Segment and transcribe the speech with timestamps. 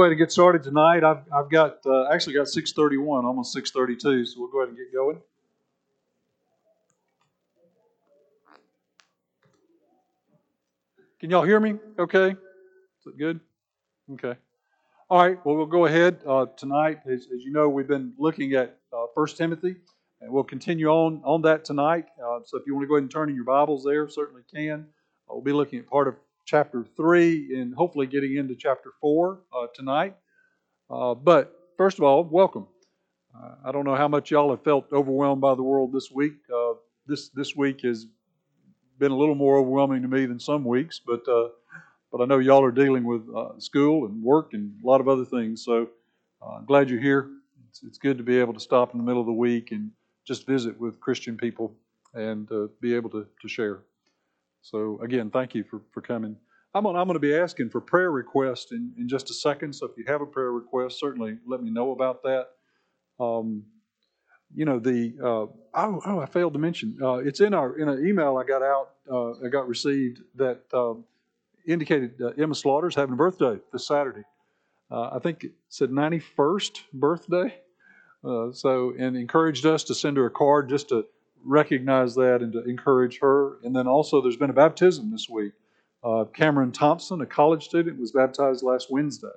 [0.00, 1.04] Go ahead and get started tonight.
[1.04, 4.90] I've, I've got uh, actually got 6:31, almost 6:32, so we'll go ahead and get
[4.94, 5.20] going.
[11.20, 11.74] Can y'all hear me?
[11.98, 13.40] Okay, is it good?
[14.14, 14.36] Okay.
[15.10, 15.36] All right.
[15.44, 17.00] Well, we'll go ahead uh, tonight.
[17.04, 19.76] As, as, you know, we've been looking at uh, First Timothy,
[20.22, 22.06] and we'll continue on on that tonight.
[22.18, 24.44] Uh, so, if you want to go ahead and turn in your Bibles there, certainly
[24.50, 24.86] can.
[25.28, 26.14] Uh, we'll be looking at part of
[26.50, 30.16] chapter 3 and hopefully getting into chapter 4 uh, tonight.
[30.90, 32.66] Uh, but first of all, welcome.
[33.32, 36.32] Uh, I don't know how much y'all have felt overwhelmed by the world this week.
[36.52, 36.72] Uh,
[37.06, 38.06] this this week has
[38.98, 41.50] been a little more overwhelming to me than some weeks, but uh,
[42.10, 45.06] but I know y'all are dealing with uh, school and work and a lot of
[45.06, 45.64] other things.
[45.64, 45.88] So
[46.44, 47.30] I'm glad you're here.
[47.68, 49.92] It's, it's, good to be able to stop in the middle of the week and
[50.26, 51.76] just visit with Christian people
[52.14, 52.48] and
[52.80, 53.82] be able to, to share.
[54.62, 56.36] So again, thank you for, for coming.
[56.74, 59.74] I'm going, I'm going to be asking for prayer requests in, in just a second.
[59.74, 62.46] So if you have a prayer request, certainly let me know about that.
[63.18, 63.64] Um,
[64.54, 67.88] you know the uh, oh, oh I failed to mention uh, it's in our in
[67.88, 71.04] an email I got out uh, I got received that um,
[71.66, 74.24] indicated Emma Slaughter's having a birthday this Saturday.
[74.90, 77.54] Uh, I think it said 91st birthday.
[78.24, 81.06] Uh, so and encouraged us to send her a card just to
[81.44, 83.58] recognize that and to encourage her.
[83.64, 85.52] And then also, there's been a baptism this week.
[86.02, 89.28] Uh, Cameron Thompson, a college student, was baptized last Wednesday.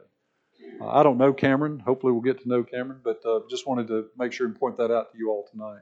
[0.79, 1.79] Uh, I don't know Cameron.
[1.79, 4.77] Hopefully, we'll get to know Cameron, but uh, just wanted to make sure and point
[4.77, 5.81] that out to you all tonight.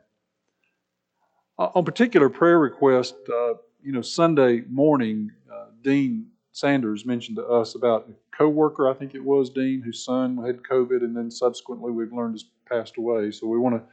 [1.60, 7.46] Uh, on particular prayer request, uh, you know, Sunday morning, uh, Dean Sanders mentioned to
[7.46, 11.32] us about a co-worker, I think it was Dean, whose son had COVID, and then
[11.32, 13.32] subsequently we've learned has passed away.
[13.32, 13.84] So we want to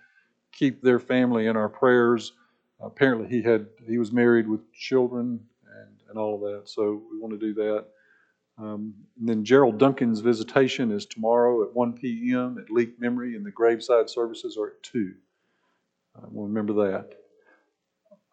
[0.53, 2.33] keep their family in our prayers.
[2.81, 7.19] Apparently, he had he was married with children and, and all of that, so we
[7.19, 7.87] want to do that.
[8.59, 12.59] Um, and then Gerald Duncan's visitation is tomorrow at 1 p.m.
[12.59, 15.15] at Leak Memory, and the graveside services are at 2.
[16.17, 17.15] Uh, we'll remember that.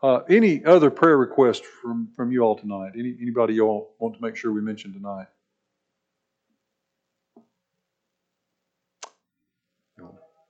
[0.01, 2.93] Uh, any other prayer requests from, from you all tonight?
[2.97, 5.27] Any, anybody you all want to make sure we mention tonight?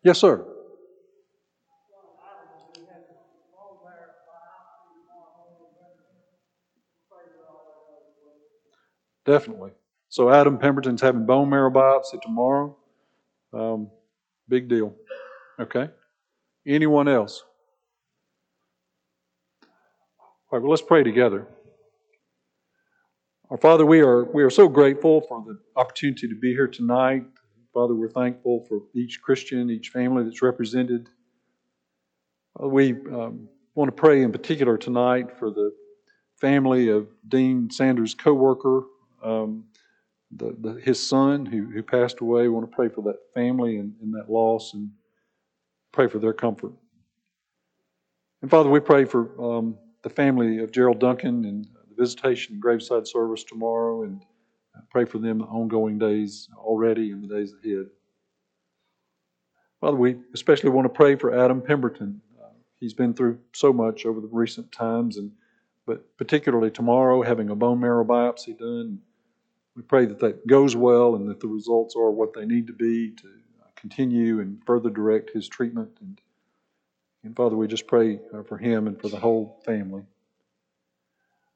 [0.04, 0.55] Yes, sir.
[9.26, 9.72] Definitely.
[10.10, 12.78] So Adam Pemberton's having bone marrow biopsy tomorrow.
[13.54, 13.90] Um,
[14.48, 14.94] big deal.
[15.60, 15.90] Okay.
[16.68, 17.44] Anyone else?
[20.52, 21.48] All right, well, let's pray together.
[23.50, 27.24] Our Father, we are, we are so grateful for the opportunity to be here tonight.
[27.74, 31.10] Father, we're thankful for each Christian, each family that's represented.
[32.60, 35.72] We um, want to pray in particular tonight for the
[36.40, 38.84] family of Dean Sanders' co worker,
[39.26, 39.66] um,
[40.32, 42.44] the, the, his son who, who passed away.
[42.44, 44.92] We want to pray for that family and, and that loss and
[45.92, 46.74] pray for their comfort.
[48.42, 52.62] And Father, we pray for um, the family of Gerald Duncan and the visitation and
[52.62, 54.22] graveside service tomorrow and
[54.90, 57.88] pray for them the ongoing days already and the days ahead.
[59.82, 62.22] Father, we especially want to pray for Adam Pemberton.
[62.42, 62.50] Uh,
[62.80, 65.32] he's been through so much over the recent times, and
[65.86, 69.00] but particularly tomorrow, having a bone marrow biopsy done.
[69.76, 72.74] We pray that that goes well and that the results are what they need to
[72.74, 73.30] be to
[73.76, 75.92] continue and further direct his treatment.
[76.00, 76.22] And,
[77.24, 80.04] and Father, we just pray uh, for him and for the whole family.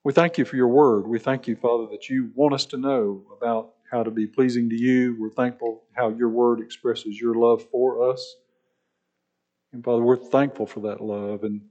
[0.03, 1.07] We thank you for your word.
[1.07, 4.69] We thank you, Father, that you want us to know about how to be pleasing
[4.69, 5.16] to you.
[5.19, 8.36] We're thankful how your word expresses your love for us.
[9.74, 11.44] And Father, we're thankful for that love.
[11.44, 11.62] And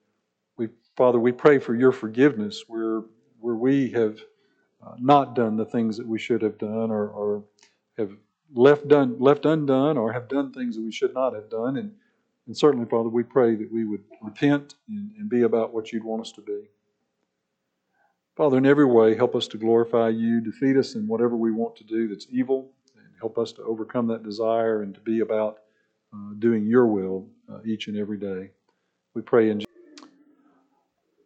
[0.56, 3.02] we, Father, we pray for your forgiveness where,
[3.40, 4.18] where we have
[4.98, 7.44] not done the things that we should have done or, or
[7.96, 8.12] have
[8.54, 11.76] left done left undone or have done things that we should not have done.
[11.76, 11.92] And
[12.46, 16.04] and certainly father we pray that we would repent and, and be about what you'd
[16.04, 16.62] want us to be.
[18.36, 20.40] Father in every way help us to glorify you.
[20.40, 24.06] Defeat us in whatever we want to do that's evil and help us to overcome
[24.06, 25.58] that desire and to be about
[26.14, 28.50] uh, doing your will uh, each and every day.
[29.14, 29.62] We pray in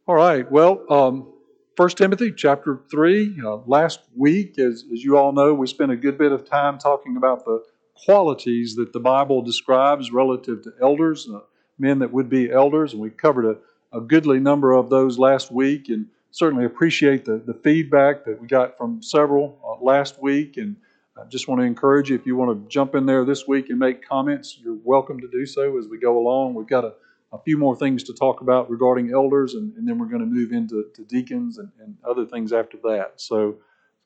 [0.08, 0.50] all right.
[0.50, 1.32] Well um,
[1.76, 3.40] 1 Timothy chapter 3.
[3.42, 6.76] Uh, last week, as, as you all know, we spent a good bit of time
[6.76, 7.64] talking about the
[7.94, 11.40] qualities that the Bible describes relative to elders, uh,
[11.78, 15.50] men that would be elders, and we covered a, a goodly number of those last
[15.50, 20.58] week, and certainly appreciate the, the feedback that we got from several uh, last week.
[20.58, 20.76] And
[21.16, 23.70] I just want to encourage you if you want to jump in there this week
[23.70, 26.52] and make comments, you're welcome to do so as we go along.
[26.52, 26.92] We've got a
[27.32, 30.26] a few more things to talk about regarding elders, and, and then we're going to
[30.26, 33.14] move into deacons and, and, other things after that.
[33.17, 33.56] So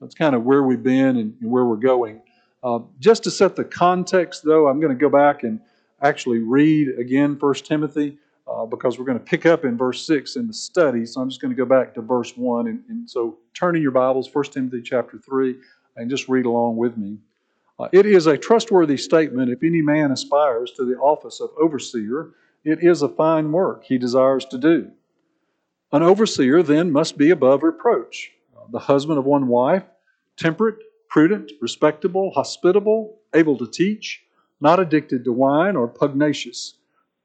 [0.00, 2.20] that's kind of where we've been and, and where we're going.
[2.62, 5.60] Uh, just to set the context, though, I'm going to go back and
[6.02, 10.36] actually read again 1 Timothy uh, because we're going to pick up in verse 6
[10.36, 11.04] in the study.
[11.06, 12.68] So I'm just going to go back to verse 1.
[12.68, 15.56] And, and so turn in your Bibles, 1 Timothy chapter 3,
[15.96, 17.18] and just read along with me.
[17.78, 22.30] Uh, it is a trustworthy statement if any man aspires to the office of overseer,
[22.66, 24.90] it is a fine work he desires to do.
[25.92, 28.32] An overseer then must be above reproach,
[28.72, 29.84] the husband of one wife,
[30.36, 34.24] temperate, prudent, respectable, hospitable, able to teach,
[34.60, 36.74] not addicted to wine or pugnacious,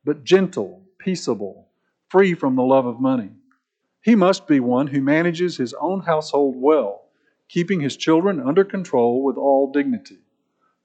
[0.06, 1.68] but gentle, peaceable,
[2.08, 3.32] free from the love of money.
[4.04, 7.06] He must be one who manages his own household well,
[7.50, 10.20] keeping his children under control with all dignity.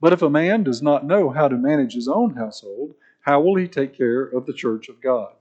[0.01, 2.95] But if a man does not know how to manage his own household,
[3.27, 5.33] how will he take care of the church of God?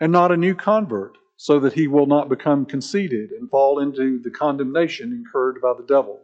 [0.00, 4.18] And not a new convert, so that he will not become conceited and fall into
[4.18, 6.20] the condemnation incurred by the devil.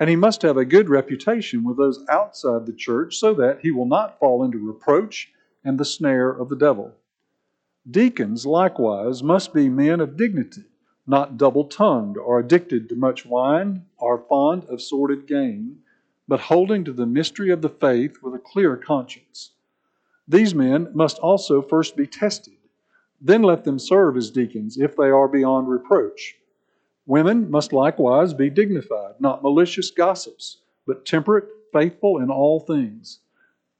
[0.00, 3.70] And he must have a good reputation with those outside the church, so that he
[3.70, 5.30] will not fall into reproach
[5.62, 6.94] and the snare of the devil.
[7.88, 10.64] Deacons, likewise, must be men of dignity,
[11.06, 15.80] not double tongued, or addicted to much wine, or fond of sordid gain,
[16.26, 19.50] but holding to the mystery of the faith with a clear conscience.
[20.26, 22.54] These men must also first be tested.
[23.20, 26.36] Then let them serve as deacons if they are beyond reproach.
[27.06, 33.20] Women must likewise be dignified, not malicious gossips, but temperate, faithful in all things.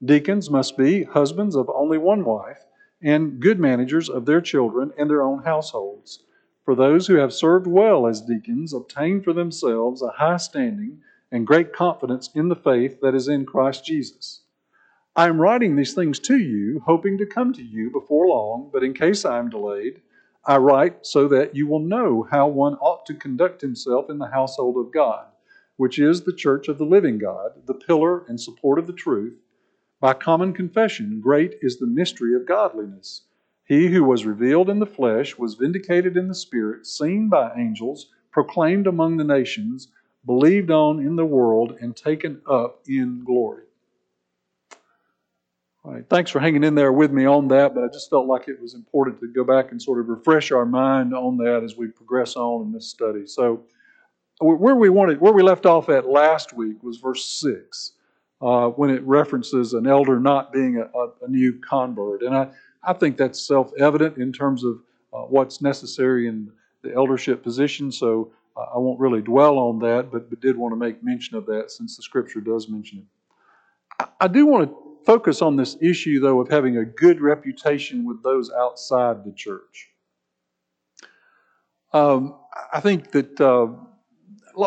[0.03, 2.65] Deacons must be husbands of only one wife,
[3.01, 6.23] and good managers of their children and their own households.
[6.63, 11.01] For those who have served well as deacons obtain for themselves a high standing
[11.31, 14.41] and great confidence in the faith that is in Christ Jesus.
[15.17, 18.83] I am writing these things to you, hoping to come to you before long, but
[18.83, 20.01] in case I am delayed,
[20.45, 24.27] I write so that you will know how one ought to conduct himself in the
[24.27, 25.27] household of God,
[25.77, 29.39] which is the church of the living God, the pillar and support of the truth.
[30.01, 33.21] By common confession, great is the mystery of godliness.
[33.63, 38.11] He who was revealed in the flesh was vindicated in the spirit, seen by angels,
[38.31, 39.87] proclaimed among the nations
[40.25, 43.63] believed on in the world, and taken up in glory.
[46.09, 48.61] Thanks for hanging in there with me on that, but I just felt like it
[48.61, 51.87] was important to go back and sort of refresh our mind on that as we
[51.87, 53.25] progress on in this study.
[53.25, 53.63] So,
[54.39, 57.93] where we wanted, where we left off at last week was verse six,
[58.41, 62.49] uh, when it references an elder not being a, a, a new convert, and I,
[62.83, 64.81] I think that's self-evident in terms of
[65.13, 67.91] uh, what's necessary in the eldership position.
[67.91, 71.45] So I won't really dwell on that, but, but did want to make mention of
[71.47, 73.05] that since the scripture does mention it.
[73.99, 78.05] I, I do want to focus on this issue, though, of having a good reputation
[78.05, 79.89] with those outside the church.
[81.93, 82.35] Um,
[82.73, 83.67] I think that uh,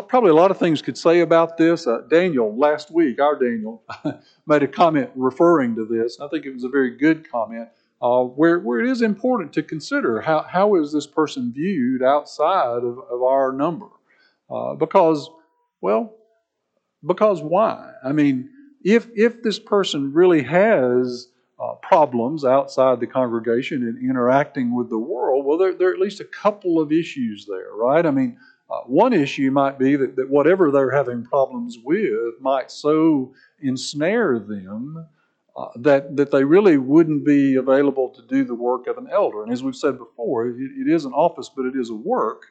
[0.02, 1.87] probably a lot of things could say about this.
[1.87, 3.82] Uh, Daniel, last week, our Daniel,
[4.46, 6.19] made a comment referring to this.
[6.20, 7.69] I think it was a very good comment
[8.00, 12.85] uh, where, where it is important to consider how, how is this person viewed outside
[12.85, 13.88] of, of our number?
[14.50, 15.29] Uh, because,
[15.81, 16.14] well,
[17.06, 17.93] because why?
[18.05, 18.50] I mean,
[18.85, 21.29] if, if this person really has
[21.61, 26.01] uh, problems outside the congregation and interacting with the world, well, there, there are at
[26.01, 28.07] least a couple of issues there, right?
[28.07, 28.39] I mean,
[28.71, 33.33] uh, one issue might be that, that whatever they're having problems with might so
[33.63, 35.07] ensnare them
[35.57, 39.43] uh, that, that they really wouldn't be available to do the work of an elder.
[39.43, 42.43] And as we've said before, it, it is an office, but it is a work,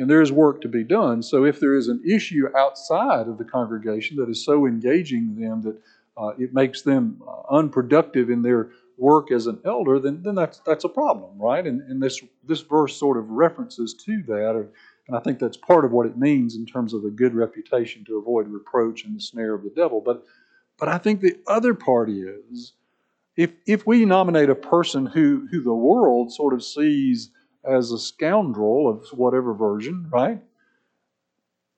[0.00, 1.22] and there is work to be done.
[1.22, 5.62] So if there is an issue outside of the congregation that is so engaging them
[5.62, 5.80] that
[6.16, 10.60] uh, it makes them uh, unproductive in their work as an elder, then, then that's,
[10.66, 11.66] that's a problem, right?
[11.66, 14.56] And, and this, this verse sort of references to that.
[14.56, 14.68] Or,
[15.06, 18.04] and I think that's part of what it means in terms of a good reputation
[18.06, 20.00] to avoid reproach and the snare of the devil.
[20.00, 20.24] But
[20.80, 22.72] but I think the other part is
[23.36, 27.30] if, if we nominate a person who, who the world sort of sees
[27.64, 30.40] as a scoundrel of whatever version, right?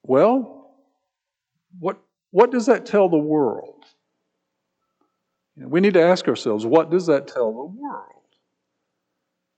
[0.02, 0.74] Well,
[1.78, 1.98] what,
[2.30, 3.84] what does that tell the world?
[5.56, 8.22] We need to ask ourselves, what does that tell the world?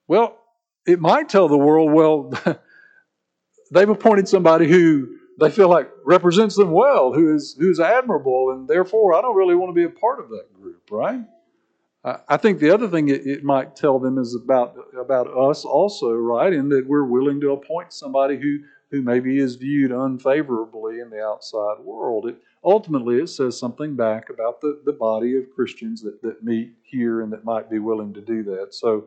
[0.09, 0.39] Well,
[0.87, 2.33] it might tell the world, well,
[3.73, 5.09] they've appointed somebody who
[5.41, 9.55] they feel like represents them well, who is who's admirable, and therefore I don't really
[9.55, 11.21] want to be a part of that group, right?
[12.05, 16.13] I think the other thing it, it might tell them is about about us also,
[16.13, 16.53] right?
[16.53, 18.59] In that we're willing to appoint somebody who
[18.91, 22.29] who maybe is viewed unfavorably in the outside world.
[22.29, 26.75] It, ultimately, it says something back about the, the body of Christians that, that meet
[26.83, 28.75] here and that might be willing to do that.
[28.75, 29.07] So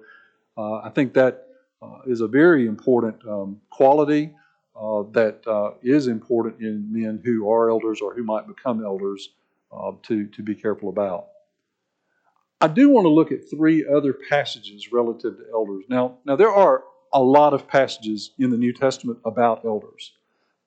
[0.58, 1.48] uh, I think that
[1.82, 4.34] uh, is a very important um, quality
[4.76, 9.30] uh, that uh, is important in men who are elders or who might become elders
[9.72, 11.28] uh, to, to be careful about.
[12.60, 15.86] I do want to look at three other passages relative to elders.
[15.90, 16.84] Now, now there are
[17.14, 20.14] a lot of passages in the New Testament about elders.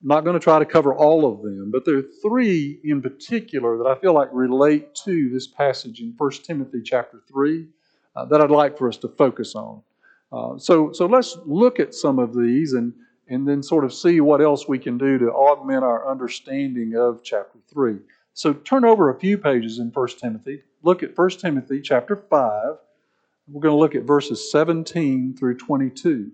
[0.00, 3.02] I'm not going to try to cover all of them, but there are three in
[3.02, 7.66] particular that I feel like relate to this passage in 1 Timothy chapter 3
[8.14, 9.82] uh, that I'd like for us to focus on.
[10.32, 12.94] Uh, so, so let's look at some of these and,
[13.28, 17.22] and then sort of see what else we can do to augment our understanding of
[17.24, 17.96] chapter 3.
[18.32, 20.62] So turn over a few pages in 1 Timothy.
[20.82, 22.76] Look at 1 Timothy chapter 5.
[23.48, 26.32] We're going to look at verses 17 through 22.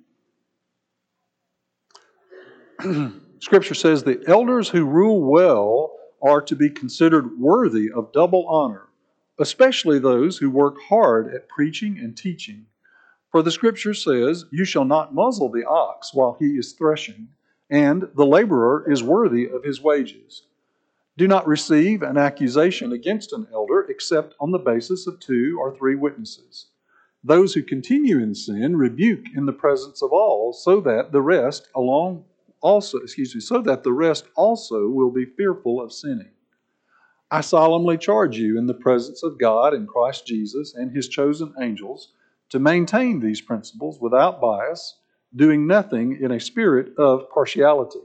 [3.41, 8.89] Scripture says the elders who rule well are to be considered worthy of double honor,
[9.41, 12.67] especially those who work hard at preaching and teaching.
[13.33, 17.29] For the Scripture says, You shall not muzzle the ox while he is threshing,
[17.69, 20.45] and the laborer is worthy of his wages.
[21.19, 25.75] Do not receive an accusation against an elder except on the basis of two or
[25.75, 26.67] three witnesses.
[27.25, 31.69] Those who continue in sin rebuke in the presence of all, so that the rest
[31.75, 32.25] along
[32.61, 36.31] also, excuse me, so that the rest also will be fearful of sinning.
[37.31, 41.55] I solemnly charge you in the presence of God and Christ Jesus and his chosen
[41.61, 42.13] angels
[42.51, 44.99] to maintain these principles without bias,
[45.35, 48.01] doing nothing in a spirit of partiality.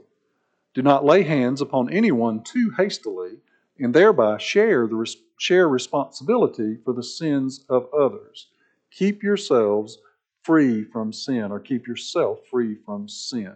[0.74, 3.38] Do not lay hands upon anyone too hastily,
[3.78, 8.48] and thereby share the share responsibility for the sins of others.
[8.90, 9.98] Keep yourselves
[10.42, 13.54] free from sin, or keep yourself free from sin.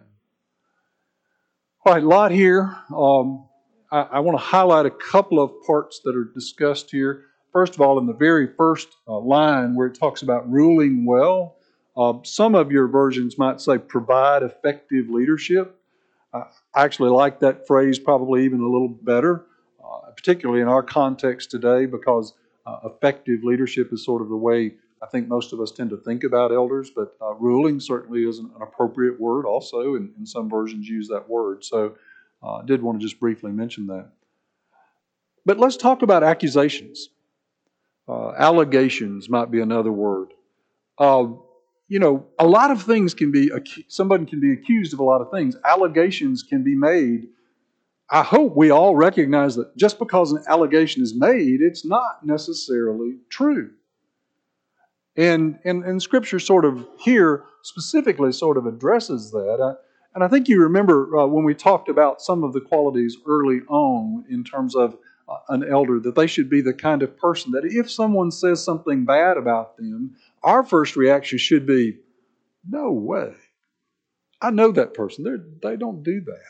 [1.85, 2.75] All right, a lot here.
[2.95, 3.47] Um,
[3.91, 7.23] I, I want to highlight a couple of parts that are discussed here.
[7.53, 11.55] First of all, in the very first uh, line where it talks about ruling well,
[11.95, 15.79] uh, some of your versions might say provide effective leadership.
[16.33, 16.43] Uh,
[16.77, 19.47] I actually like that phrase probably even a little better,
[19.83, 22.35] uh, particularly in our context today, because
[22.67, 25.97] uh, effective leadership is sort of the way I think most of us tend to
[25.97, 30.29] think about elders, but uh, ruling certainly is an, an, appropriate word also, and, and,
[30.29, 31.65] some versions use that word.
[31.65, 31.95] So
[32.43, 34.09] uh, I did want to just briefly mention that.
[35.47, 37.09] But let's talk about accusations.
[38.07, 40.29] Uh, allegations might be another word.
[40.99, 41.25] Uh,
[41.87, 43.49] you know, a lot of things can be,
[43.87, 45.55] somebody can be accused of a lot of things.
[45.65, 47.27] Allegations can be made.
[48.09, 53.17] I hope we all recognize that just because an allegation is made, it's not necessarily
[53.29, 53.71] true.
[55.15, 59.59] And, and, and Scripture sort of here specifically sort of addresses that.
[59.61, 59.75] Uh,
[60.13, 63.61] and I think you remember uh, when we talked about some of the qualities early
[63.67, 64.97] on in terms of
[65.49, 69.05] an elder, that they should be the kind of person that if someone says something
[69.05, 71.97] bad about them, our first reaction should be,
[72.67, 73.33] no way.
[74.41, 75.23] I know that person.
[75.23, 76.41] They're, they don't do that.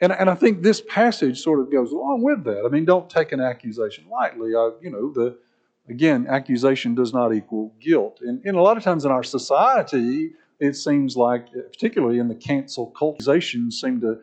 [0.00, 2.64] And, and I think this passage sort of goes along with that.
[2.66, 4.54] I mean, don't take an accusation lightly.
[4.54, 5.38] I, you know, the,
[5.88, 8.20] Again, accusation does not equal guilt.
[8.22, 12.34] And, and a lot of times in our society, it seems like, particularly in the
[12.34, 14.20] cancel culture, accusations seem to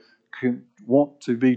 [0.87, 1.55] want to be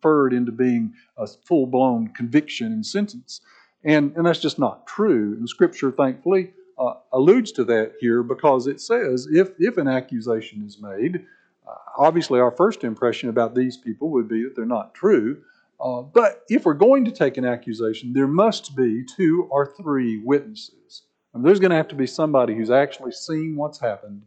[0.00, 3.40] transferred into being a full blown conviction and sentence.
[3.84, 5.36] And, and that's just not true.
[5.38, 10.64] And Scripture, thankfully, uh, alludes to that here because it says if, if an accusation
[10.64, 11.24] is made,
[11.66, 15.42] uh, obviously our first impression about these people would be that they're not true.
[15.80, 20.20] Uh, but if we're going to take an accusation, there must be two or three
[20.24, 21.02] witnesses.
[21.34, 24.22] And there's going to have to be somebody who's actually seen what's happened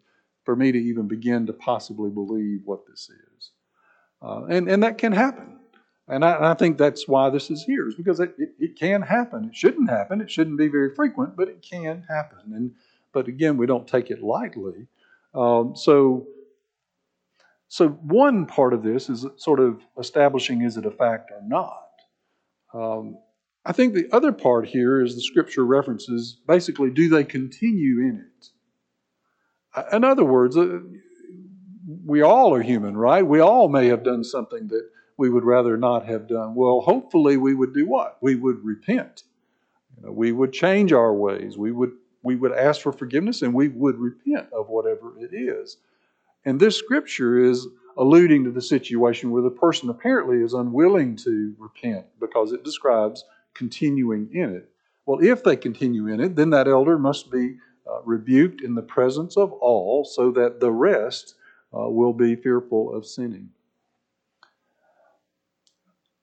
[0.46, 3.52] for me to even begin to possibly believe what this is.
[4.22, 5.61] Uh, and, and that can happen.
[6.12, 8.76] And I, and I, think that's why this is here, is because it, it, it,
[8.78, 9.46] can happen.
[9.46, 10.22] It shouldn't happen.
[10.22, 12.54] It shouldn't be very frequent, but it can happen.
[12.54, 12.74] And
[13.14, 14.88] But again, we don't take it lightly.
[15.34, 16.28] Um, so
[17.72, 21.88] so, one part of this is sort of establishing is it a fact or not.
[22.74, 23.18] Um,
[23.64, 28.26] I think the other part here is the scripture references basically, do they continue in
[28.28, 28.48] it?
[29.74, 30.80] Uh, in other words, uh,
[32.06, 33.26] we all are human, right?
[33.26, 34.90] We all may have done something that
[35.22, 36.56] we would rather not have done.
[36.56, 38.18] Well, hopefully, we would do what?
[38.22, 39.22] We would repent.
[39.96, 41.60] You know, we would change our ways.
[41.60, 41.92] We would
[42.24, 45.78] we would ask for forgiveness, and we would repent of whatever it is.
[46.44, 51.54] And this scripture is alluding to the situation where the person apparently is unwilling to
[51.60, 53.24] repent because it describes
[53.54, 54.72] continuing in it.
[55.06, 58.82] Well, if they continue in it, then that elder must be uh, rebuked in the
[58.82, 61.36] presence of all so that the rest
[61.78, 63.50] uh, will be fearful of sinning.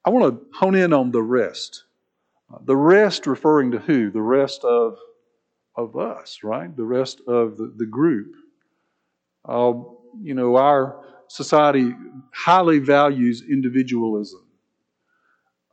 [0.09, 1.85] I want to hone in on the rest.
[2.65, 4.11] The rest referring to who?
[4.11, 4.97] The rest of,
[5.77, 6.75] of us, right?
[6.75, 8.33] The rest of the, the group.
[9.47, 9.75] Uh,
[10.23, 11.95] you know, our society
[12.33, 14.47] highly values individualism.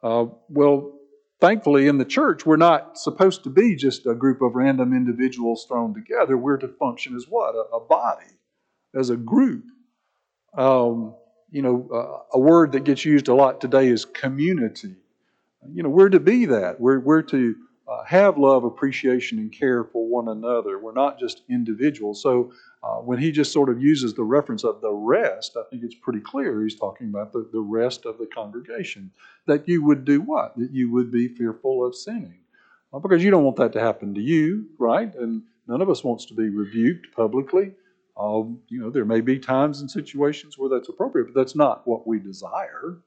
[0.03, 0.99] Uh, well,
[1.39, 5.65] thankfully, in the church, we're not supposed to be just a group of random individuals
[5.65, 6.35] thrown together.
[6.35, 7.55] We're to function as what?
[7.55, 8.33] A, a body,
[8.93, 9.63] as a group.
[10.57, 11.15] Um,
[11.55, 14.93] you know, uh, a word that gets used a lot today is community.
[15.73, 16.81] You know, we're to be that.
[16.81, 17.55] We're, we're to
[17.87, 20.77] uh, have love, appreciation, and care for one another.
[20.77, 22.21] We're not just individuals.
[22.21, 22.51] So
[22.83, 25.95] uh, when he just sort of uses the reference of the rest, I think it's
[25.95, 29.11] pretty clear he's talking about the, the rest of the congregation.
[29.47, 30.57] That you would do what?
[30.57, 32.39] That you would be fearful of sinning.
[33.01, 35.15] Because you don't want that to happen to you, right?
[35.15, 37.71] And none of us wants to be rebuked publicly.
[38.17, 41.85] Um, you know, there may be times and situations where that's appropriate, but that's not
[41.85, 42.99] what we desire.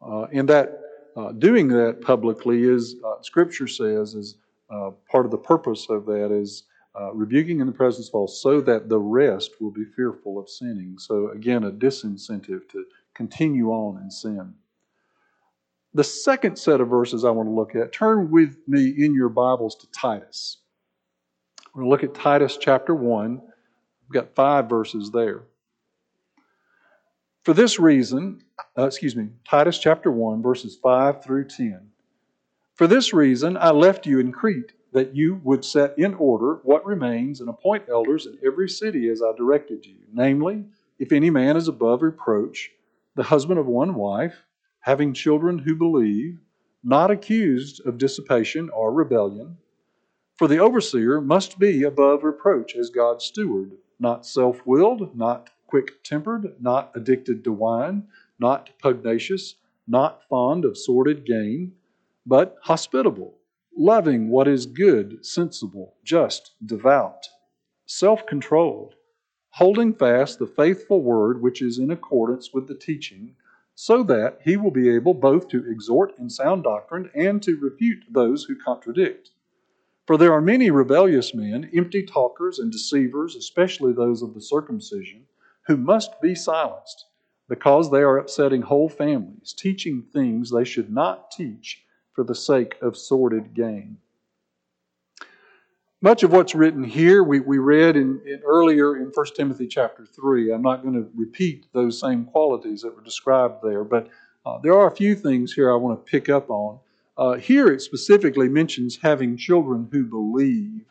[0.00, 0.80] Uh, and that
[1.16, 4.36] uh, doing that publicly is, uh, Scripture says, is
[4.70, 6.64] uh, part of the purpose of that is
[6.98, 10.48] uh, rebuking in the presence of all, so that the rest will be fearful of
[10.48, 10.96] sinning.
[10.98, 14.54] So again, a disincentive to continue on in sin.
[15.94, 19.28] The second set of verses I want to look at, turn with me in your
[19.28, 20.58] Bibles to Titus.
[21.74, 23.40] We're going to look at Titus chapter 1.
[24.10, 25.44] We've got five verses there.
[27.44, 28.42] For this reason,
[28.76, 31.80] uh, excuse me, Titus chapter 1, verses 5 through 10.
[32.74, 36.84] For this reason, I left you in Crete, that you would set in order what
[36.84, 39.98] remains and appoint elders in every city as I directed you.
[40.12, 40.64] Namely,
[40.98, 42.72] if any man is above reproach,
[43.14, 44.44] the husband of one wife,
[44.80, 46.40] having children who believe,
[46.82, 49.58] not accused of dissipation or rebellion.
[50.36, 56.02] For the overseer must be above reproach as God's steward, not self willed, not quick
[56.02, 61.72] tempered, not addicted to wine, not pugnacious, not fond of sordid gain,
[62.26, 63.38] but hospitable,
[63.76, 67.28] loving what is good, sensible, just, devout,
[67.86, 68.94] self controlled,
[69.50, 73.34] holding fast the faithful word which is in accordance with the teaching,
[73.74, 78.04] so that he will be able both to exhort in sound doctrine and to refute
[78.10, 79.30] those who contradict.
[80.10, 85.24] For there are many rebellious men, empty talkers and deceivers, especially those of the circumcision
[85.68, 87.04] who must be silenced
[87.48, 92.74] because they are upsetting whole families, teaching things they should not teach for the sake
[92.82, 93.98] of sordid gain.
[96.02, 100.04] Much of what's written here we, we read in, in earlier in 1 Timothy chapter
[100.04, 100.52] 3.
[100.52, 104.08] I'm not going to repeat those same qualities that were described there, but
[104.44, 106.80] uh, there are a few things here I want to pick up on.
[107.16, 110.84] Uh, here it specifically mentions having children who believe.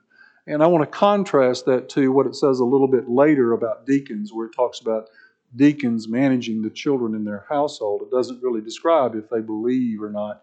[0.48, 3.86] And I want to contrast that to what it says a little bit later about
[3.86, 5.10] deacons, where it talks about
[5.56, 8.02] deacons managing the children in their household.
[8.02, 10.42] It doesn't really describe if they believe or not.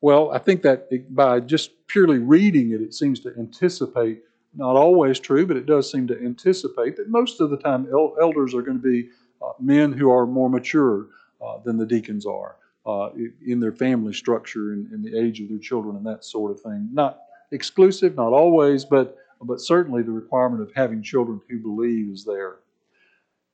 [0.00, 4.22] Well, I think that by just purely reading it, it seems to anticipate,
[4.54, 7.88] not always true, but it does seem to anticipate that most of the time
[8.20, 9.08] elders are going to be
[9.42, 11.06] uh, men who are more mature
[11.44, 12.56] uh, than the deacons are
[12.86, 13.10] uh,
[13.46, 16.88] in their family structure and, the age of their children and that sort of thing.
[16.92, 17.18] Not
[17.50, 22.56] exclusive, not always, but but certainly the requirement of having children who believe is there.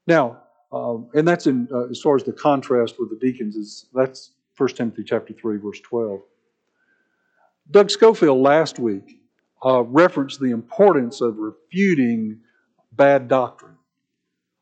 [0.07, 3.87] Now, um, and that's in uh, as far as the contrast with the deacons is
[3.95, 6.21] that's 1 Timothy chapter 3 verse 12.
[7.71, 9.21] Doug Schofield last week
[9.65, 12.41] uh, referenced the importance of refuting
[12.93, 13.77] bad doctrine.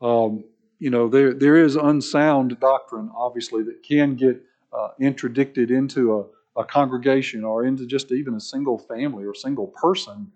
[0.00, 0.44] Um,
[0.78, 6.60] you know, there there is unsound doctrine, obviously, that can get uh, interdicted into a,
[6.60, 10.30] a congregation or into just even a single family or single person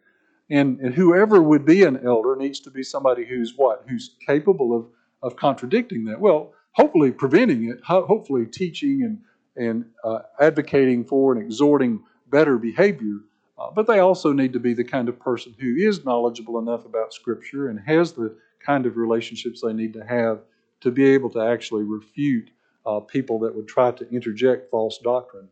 [0.52, 3.84] and, and whoever would be an elder needs to be somebody who's what?
[3.88, 4.86] Who's capable of,
[5.22, 6.20] of contradicting that.
[6.20, 9.18] Well, hopefully preventing it, hopefully teaching and,
[9.56, 13.20] and uh, advocating for and exhorting better behavior.
[13.58, 16.84] Uh, but they also need to be the kind of person who is knowledgeable enough
[16.84, 20.40] about Scripture and has the kind of relationships they need to have
[20.82, 22.50] to be able to actually refute
[22.86, 25.48] uh, people that would try to interject false doctrine.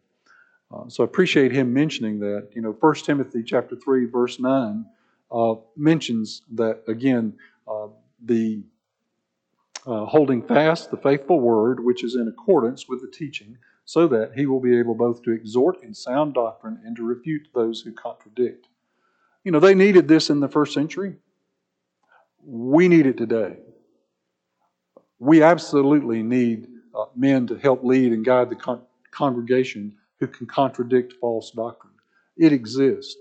[0.73, 2.49] Uh, so I appreciate him mentioning that.
[2.55, 4.85] You know, 1 Timothy chapter 3, verse 9
[5.33, 7.35] uh, mentions that again,
[7.69, 7.89] uh,
[8.25, 8.63] the
[9.87, 14.33] uh, holding fast the faithful word which is in accordance with the teaching, so that
[14.37, 17.93] he will be able both to exhort in sound doctrine and to refute those who
[17.93, 18.69] contradict.
[19.43, 21.17] You know, they needed this in the first century.
[22.45, 23.57] We need it today.
[25.19, 30.47] We absolutely need uh, men to help lead and guide the con- congregation who can
[30.47, 31.95] contradict false doctrine.
[32.37, 33.17] It exists.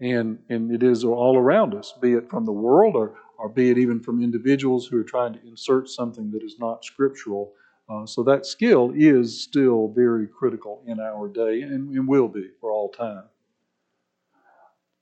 [0.00, 3.70] And, and it is all around us, be it from the world or, or be
[3.70, 7.52] it even from individuals who are trying to insert something that is not scriptural.
[7.88, 12.48] Uh, so that skill is still very critical in our day and, and will be
[12.60, 13.24] for all time.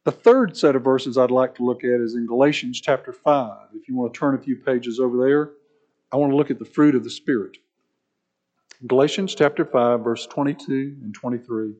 [0.05, 3.68] The third set of verses I'd like to look at is in Galatians chapter 5.
[3.74, 5.53] If you want to turn a few pages over there,
[6.12, 7.57] I want to look at the fruit of the Spirit.
[8.87, 11.73] Galatians chapter 5, verse 22 and 23.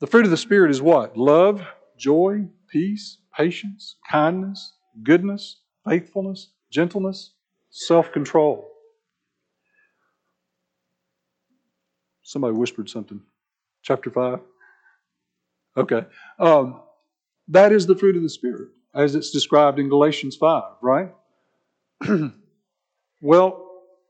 [0.00, 1.16] The fruit of the Spirit is what?
[1.16, 1.64] Love,
[1.96, 4.72] joy, peace, patience, kindness,
[5.04, 7.32] goodness, faithfulness, gentleness,
[7.70, 8.68] self control.
[12.22, 13.20] Somebody whispered something.
[13.82, 14.40] Chapter 5?
[15.76, 16.04] Okay.
[16.40, 16.82] Um,
[17.46, 21.14] that is the fruit of the Spirit, as it's described in Galatians 5, right?
[23.20, 23.64] well,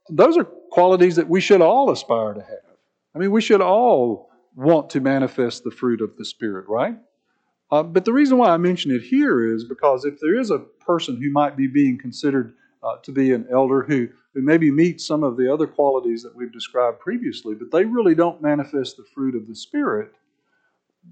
[0.08, 2.76] those are qualities that we should all aspire to have.
[3.14, 6.96] I mean, we should all want to manifest the fruit of the Spirit, right?
[7.70, 10.58] Uh, but the reason why I mention it here is because if there is a
[10.58, 15.06] person who might be being considered uh, to be an elder who, who maybe meets
[15.06, 19.04] some of the other qualities that we've described previously, but they really don't manifest the
[19.14, 20.12] fruit of the Spirit,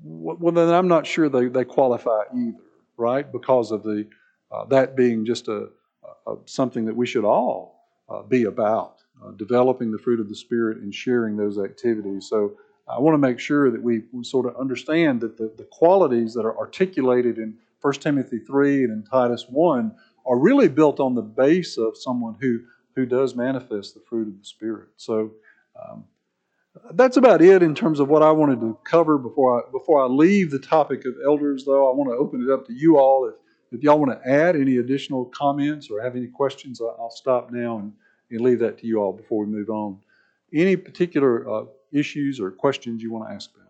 [0.02, 2.58] well, then I'm not sure they, they qualify either,
[2.96, 3.30] right?
[3.30, 4.06] Because of the
[4.50, 5.68] uh, that being just a,
[6.26, 10.36] a, something that we should all uh, be about, uh, developing the fruit of the
[10.36, 12.28] Spirit and sharing those activities.
[12.28, 12.56] So
[12.88, 16.44] I want to make sure that we, sort of understand that the, the qualities that
[16.44, 19.94] are articulated in 1 Timothy 3 and in Titus 1
[20.26, 22.60] are really built on the base of someone who,
[22.94, 24.88] who does manifest the fruit of the Spirit.
[24.96, 25.32] So
[25.80, 26.04] um,
[26.92, 30.06] that's about it in terms of what I wanted to cover before I, before I
[30.06, 31.90] leave the topic of elders, though.
[31.90, 33.28] I want to open it up to you all.
[33.28, 33.34] If,
[33.72, 37.78] if y'all want to add any additional comments or have any questions, I'll stop now
[37.78, 37.92] and,
[38.30, 39.98] and leave that to you all before we move on.
[40.52, 43.65] Any particular uh, issues or questions you want to ask about?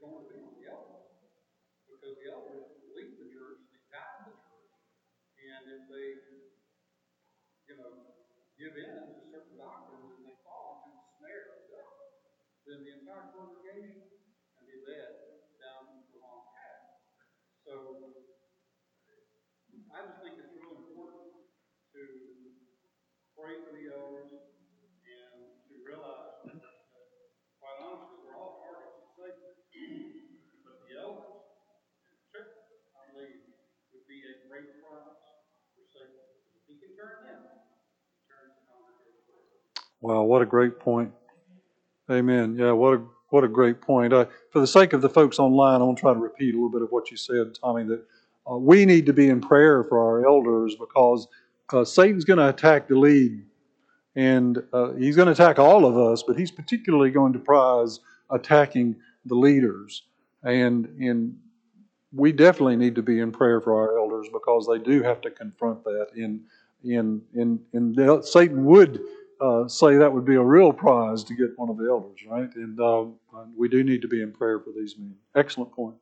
[0.00, 1.12] Going to be on the elders.
[1.84, 4.72] Because the elders lead the church, they guide the church.
[5.36, 6.08] And if they,
[7.68, 8.16] you know,
[8.56, 12.00] give in to certain doctrines and they fall into the snare of the devil,
[12.64, 14.08] then the entire congregation
[14.56, 15.12] can be led
[15.60, 16.84] down the wrong path.
[17.68, 17.74] So
[19.92, 21.44] I just think it's really important
[21.92, 22.02] to
[23.36, 24.59] pray for the elders
[40.00, 41.12] Wow, what a great point.
[42.10, 42.56] Amen.
[42.58, 44.12] Yeah, what a what a great point.
[44.12, 46.56] Uh, for the sake of the folks online, I want to try to repeat a
[46.56, 47.84] little bit of what you said, Tommy.
[47.84, 48.04] That
[48.50, 51.28] uh, we need to be in prayer for our elders because
[51.72, 53.44] uh, Satan's going to attack the lead,
[54.16, 56.24] and uh, he's going to attack all of us.
[56.26, 60.02] But he's particularly going to prize attacking the leaders,
[60.42, 61.36] and and
[62.12, 65.30] we definitely need to be in prayer for our elders because they do have to
[65.30, 66.08] confront that.
[66.16, 66.40] In
[66.84, 69.00] in in in Satan would
[69.40, 72.54] uh, say that would be a real prize to get one of the elders, right?
[72.56, 73.14] And um,
[73.56, 75.14] we do need to be in prayer for these men.
[75.34, 75.96] Excellent point.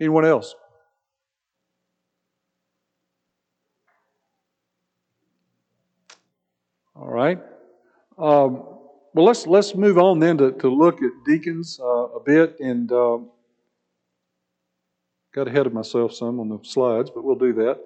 [0.00, 0.54] Anyone else?
[6.96, 7.38] All right.
[8.18, 8.64] Um,
[9.14, 12.90] well, let's let's move on then to, to look at deacons uh, a bit, and
[12.92, 13.30] um,
[15.32, 17.80] got ahead of myself some on the slides, but we'll do that.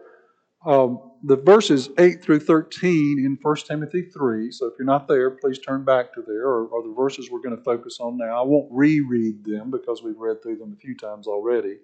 [0.67, 5.31] Um, the verses 8 through 13 in 1 Timothy 3, so if you're not there,
[5.31, 8.41] please turn back to there, or, or the verses we're going to focus on now.
[8.41, 11.79] I won't reread them because we've read through them a few times already.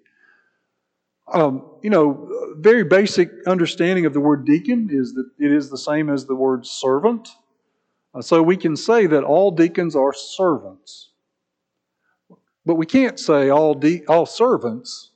[1.31, 5.77] Um, you know, very basic understanding of the word deacon is that it is the
[5.77, 7.29] same as the word servant.
[8.13, 11.11] Uh, so we can say that all deacons are servants.
[12.65, 15.11] But we can't say all, de- all servants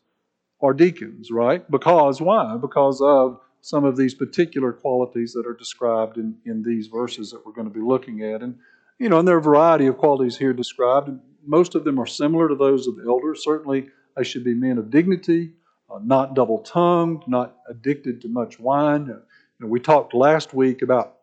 [0.62, 1.70] are deacons, right?
[1.70, 2.58] Because why?
[2.58, 7.44] Because of some of these particular qualities that are described in, in these verses that
[7.44, 8.44] we're going to be looking at.
[8.44, 8.60] And,
[9.00, 11.10] you know, and there are a variety of qualities here described.
[11.44, 13.44] Most of them are similar to those of the elders.
[13.44, 15.54] Certainly, they should be men of dignity,
[15.90, 19.10] uh, not double tongued, not addicted to much wine.
[19.10, 21.16] Uh, you know, we talked last week about,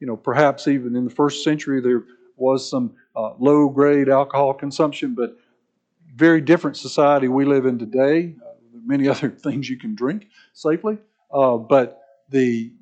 [0.00, 2.02] you know, perhaps even in the first century there
[2.36, 5.36] was some uh, low grade alcohol consumption, but
[6.16, 8.34] very different society we live in today.
[8.44, 10.98] Uh, many other things you can drink safely.
[11.32, 12.72] Uh, but the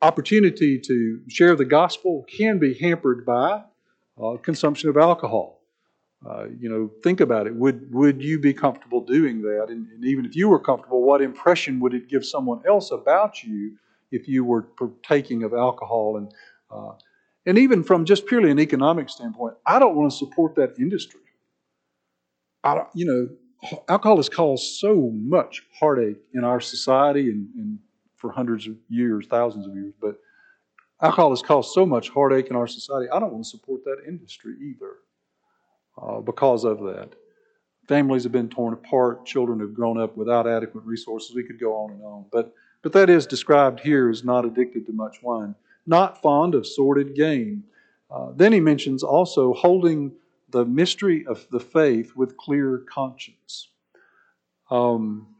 [0.00, 3.62] opportunity to share the gospel can be hampered by
[4.22, 5.60] uh, consumption of alcohol.
[6.28, 7.54] Uh, you know, think about it.
[7.54, 9.66] Would would you be comfortable doing that?
[9.68, 13.42] And, and, even if you were comfortable, what impression would it give someone else about
[13.42, 13.76] you
[14.12, 16.16] if you were partaking of alcohol?
[16.18, 16.32] And
[16.70, 16.92] uh,
[17.44, 21.20] and even from just purely an economic standpoint, I don't want to support that industry.
[22.62, 23.28] I don't, you know,
[23.88, 27.78] alcohol has caused so much heartache in our society and, and
[28.16, 29.92] for hundreds of years, thousands of years.
[30.00, 30.18] But
[31.00, 33.08] alcohol has caused so much heartache in our society.
[33.10, 34.92] I don't want to support that industry either
[36.00, 37.10] uh, because of that.
[37.88, 39.26] Families have been torn apart.
[39.26, 41.34] Children have grown up without adequate resources.
[41.34, 42.26] We could go on and on.
[42.30, 45.54] But, but that is described here as not addicted to much wine,
[45.86, 47.64] not fond of sordid gain.
[48.08, 50.12] Uh, then he mentions also holding
[50.52, 53.68] the mystery of the faith with clear conscience.
[54.70, 55.34] Um,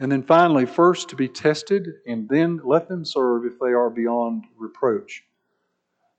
[0.00, 3.90] and then finally, first to be tested, and then let them serve if they are
[3.90, 5.22] beyond reproach.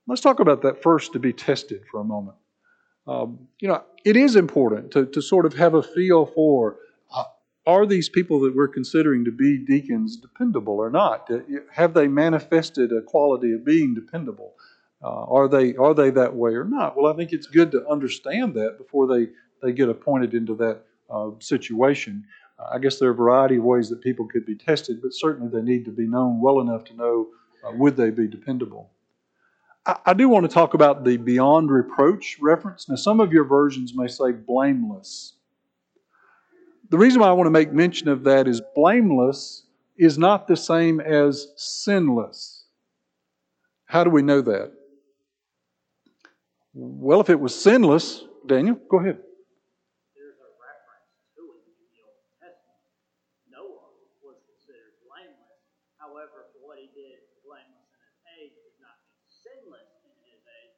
[0.08, 2.38] Let's talk about that first to be tested for a moment.
[3.08, 6.78] Um, you know, it is important to, to sort of have a feel for
[7.14, 7.24] uh,
[7.68, 11.30] are these people that we're considering to be deacons dependable or not?
[11.30, 11.40] Uh,
[11.72, 14.54] have they manifested a quality of being dependable?
[15.04, 16.96] Uh, are they are they that way or not?
[16.98, 19.28] Well, I think it's good to understand that before they,
[19.62, 22.26] they get appointed into that uh, situation.
[22.74, 25.50] I guess there are a variety of ways that people could be tested, but certainly
[25.52, 27.28] they need to be known well enough to know
[27.66, 28.92] uh, would they be dependable.
[29.86, 32.88] I, I do want to talk about the beyond reproach reference.
[32.88, 35.34] Now, some of your versions may say blameless.
[36.90, 39.64] The reason why I want to make mention of that is blameless
[39.98, 42.66] is not the same as sinless.
[43.86, 44.72] How do we know that?
[46.76, 49.16] Well, if it was sinless, Daniel, go ahead.
[50.12, 51.08] There's a reference
[51.40, 51.56] to
[52.44, 52.56] it.
[53.48, 55.64] Noah was considered blameless.
[55.96, 60.76] However, for what he did blameless his age did not sinless in his age.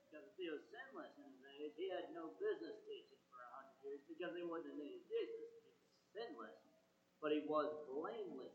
[4.05, 5.49] Because he wasn't in his Jesus.
[5.49, 5.81] He was
[6.13, 6.62] sinless,
[7.21, 8.46] but he was blameless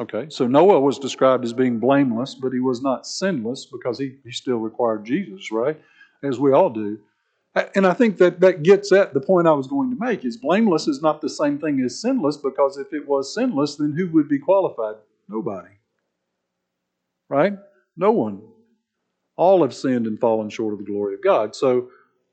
[0.00, 4.16] Okay, so Noah was described as being blameless, but he was not sinless because he,
[4.24, 5.80] he still required Jesus, right?
[6.22, 7.00] As we all do.
[7.74, 10.36] And I think that that gets at the point I was going to make is
[10.36, 14.08] blameless is not the same thing as sinless because if it was sinless, then who
[14.10, 14.96] would be qualified?
[15.28, 15.70] Nobody.
[17.28, 17.58] Right?
[17.96, 18.42] No one.
[19.36, 21.56] All have sinned and fallen short of the glory of God.
[21.56, 21.88] So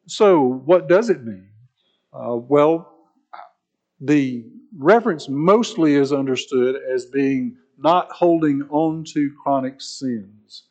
[0.07, 1.49] so, what does it mean?
[2.13, 2.93] Uh, well,
[3.99, 4.45] the
[4.77, 10.63] reference mostly is understood as being not holding on to chronic sins.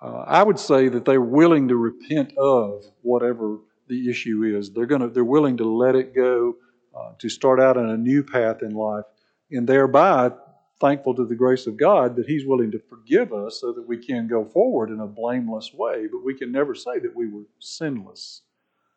[0.00, 4.70] Uh, I would say that they're willing to repent of whatever the issue is.
[4.70, 6.56] They're going to they're willing to let it go,
[6.94, 9.04] uh, to start out on a new path in life,
[9.50, 10.32] and thereby
[10.80, 13.96] thankful to the grace of God that He's willing to forgive us so that we
[13.96, 17.44] can go forward in a blameless way, but we can never say that we were
[17.58, 18.42] sinless.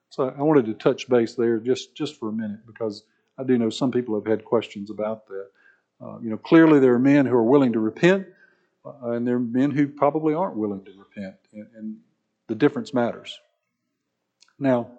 [0.10, 3.04] So I wanted to touch base there just, just for a minute because
[3.40, 5.48] I do know some people have had questions about that.
[6.02, 8.28] Uh, you know, clearly there are men who are willing to repent,
[8.86, 11.98] uh, and there are men who probably aren't willing to repent, and, and
[12.48, 13.40] the difference matters.
[14.58, 14.92] Now,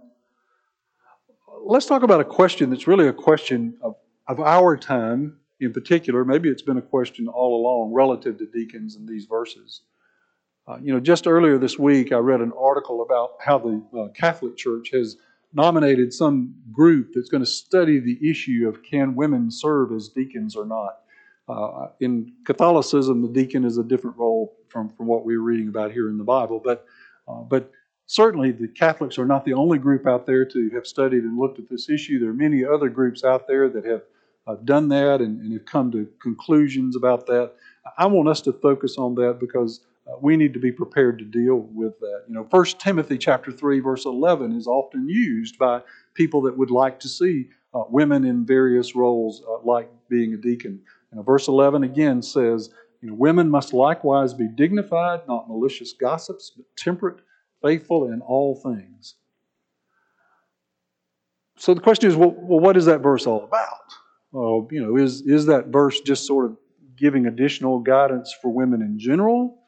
[1.62, 6.24] let's talk about a question that's really a question of, of our time in particular,
[6.24, 9.82] maybe it's been a question all along relative to deacons and these verses.
[10.66, 14.08] Uh, you know, just earlier this week, I read an article about how the uh,
[14.08, 15.16] Catholic Church has
[15.52, 20.56] nominated some group that's going to study the issue of can women serve as deacons
[20.56, 20.98] or not.
[21.48, 25.90] Uh, in Catholicism, the deacon is a different role from, from what we're reading about
[25.90, 26.86] here in the Bible, but
[27.26, 27.70] uh, but
[28.06, 31.58] certainly the Catholics are not the only group out there to have studied and looked
[31.58, 32.18] at this issue.
[32.18, 34.02] There are many other groups out there that have
[34.46, 37.52] I've done that and, and have come to conclusions about that.
[37.98, 41.24] I want us to focus on that because uh, we need to be prepared to
[41.24, 42.24] deal with that.
[42.28, 45.82] You know, First Timothy chapter three verse eleven is often used by
[46.14, 50.36] people that would like to see uh, women in various roles, uh, like being a
[50.36, 50.80] deacon.
[51.12, 52.70] Know, verse eleven again says,
[53.02, 57.20] you know, women must likewise be dignified, not malicious gossips, but temperate,
[57.62, 59.16] faithful in all things.
[61.56, 63.92] So the question is, well, well what is that verse all about?
[64.32, 66.56] Uh, you know, is, is that verse just sort of
[66.96, 69.58] giving additional guidance for women in general?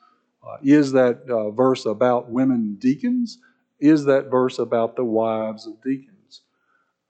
[0.46, 3.38] Uh, is that uh, verse about women deacons?
[3.80, 6.42] Is that verse about the wives of deacons?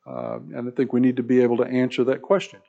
[0.07, 2.61] Uh, and I think we need to be able to answer that question.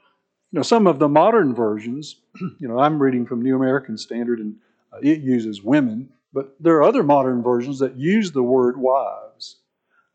[0.51, 2.17] You know, some of the modern versions,
[2.59, 4.55] you know, I'm reading from New American Standard and
[4.93, 9.57] uh, it uses women, but there are other modern versions that use the word wives.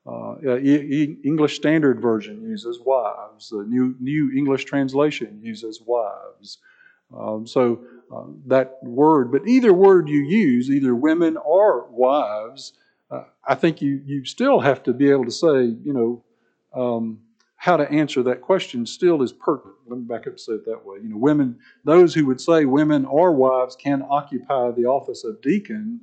[0.07, 3.51] Uh, English Standard Version uses wives.
[3.51, 6.59] The New, New English Translation uses wives.
[7.15, 7.81] Um, so
[8.15, 12.73] uh, that word, but either word you use, either women or wives,
[13.11, 16.25] uh, I think you, you still have to be able to say, you know,
[16.75, 17.21] um,
[17.57, 19.77] how to answer that question still is pertinent.
[19.87, 20.99] Let me back up and say it that way.
[21.03, 25.43] You know, women, those who would say women or wives can occupy the office of
[25.43, 26.01] deacon,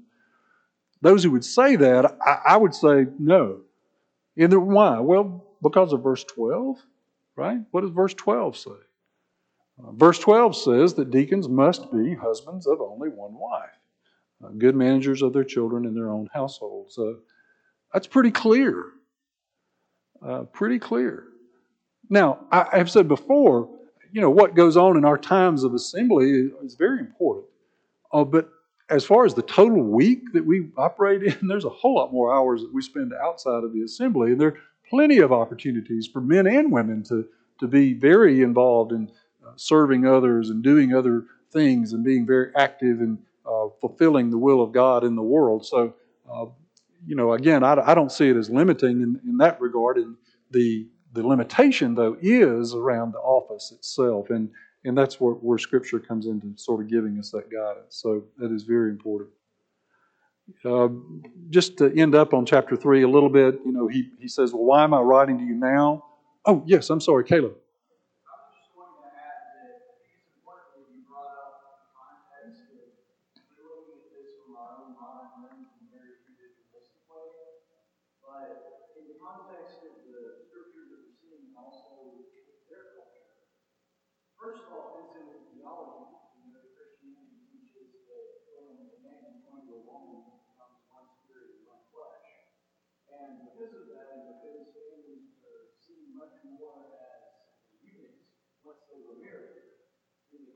[1.02, 3.62] those who would say that, I, I would say no.
[4.38, 5.00] And why?
[5.00, 6.78] Well, because of verse 12,
[7.36, 7.60] right?
[7.72, 8.72] What does verse 12 say?
[9.77, 13.69] Verse 12 says that deacons must be husbands of only one wife,
[14.43, 16.97] uh, good managers of their children in their own households.
[16.97, 17.13] Uh,
[17.93, 18.85] that's pretty clear.
[20.25, 21.25] Uh, pretty clear.
[22.09, 23.69] Now, I have said before,
[24.11, 27.45] you know, what goes on in our times of assembly is very important.
[28.13, 28.49] Uh, but
[28.89, 32.33] as far as the total week that we operate in, there's a whole lot more
[32.33, 34.31] hours that we spend outside of the assembly.
[34.31, 34.59] And there are
[34.89, 37.27] plenty of opportunities for men and women to,
[37.59, 39.11] to be very involved in
[39.55, 44.62] serving others and doing other things and being very active and uh, fulfilling the will
[44.62, 45.65] of God in the world.
[45.65, 45.93] So,
[46.31, 46.45] uh,
[47.05, 49.97] you know, again, I, I, don't see it as limiting in, in that regard.
[49.97, 50.15] And
[50.51, 54.49] the the limitation, though, is around the office itself, and
[54.84, 57.95] and that's where, where Scripture comes into sort of giving us that guidance.
[57.95, 59.29] So that is very important.
[60.63, 60.89] Uh,
[61.49, 64.53] just to end up on chapter three a little bit, you know, he he says,
[64.53, 66.03] "Well, why am I writing to you now?"
[66.45, 67.55] Oh, yes, I'm sorry, Caleb.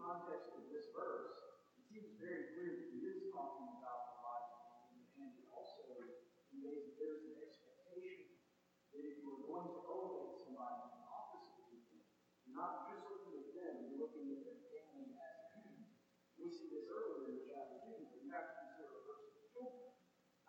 [0.10, 1.38] Context of this verse,
[1.78, 4.62] it seems very clear that he is talking about the life of
[5.22, 5.86] and it also
[6.50, 8.42] conveys that there's an expectation
[8.90, 12.02] that if you are going to elevate somebody in the office of deacon,
[12.42, 15.94] you're not just looking at them, you're looking at their family as unit.
[16.42, 19.94] We see this earlier in chapter 2, but you have to consider a person's children,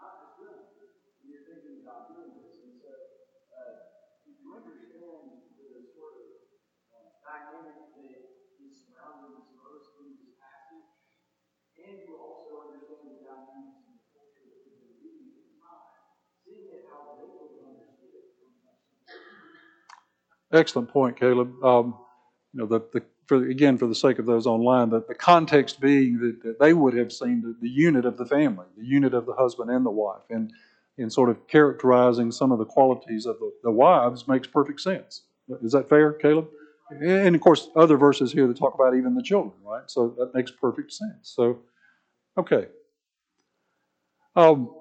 [0.00, 0.56] not just them,
[1.20, 2.64] when you're thinking about doing this.
[2.64, 2.88] And so,
[3.52, 6.48] uh, if you understand the sort of
[6.96, 10.92] uh, dynamic that is surrounding this verse in this passage,
[11.90, 15.90] and you also understand the dynamics and the culture that been reading at the time,
[16.46, 18.50] seeing it how they would it from
[20.52, 21.52] Excellent point, Caleb.
[21.64, 21.94] Um,
[22.52, 25.80] you know, the, the for, again, for the sake of those online, the, the context
[25.80, 29.14] being that, that they would have seen the, the unit of the family, the unit
[29.14, 30.52] of the husband and the wife, and
[30.98, 35.22] in sort of characterizing some of the qualities of the, the wives makes perfect sense.
[35.62, 36.48] Is that fair, Caleb?
[37.00, 39.88] And of course, other verses here that talk about even the children, right?
[39.88, 41.14] So that makes perfect sense.
[41.22, 41.60] So,
[42.38, 42.66] okay.
[44.36, 44.72] Um,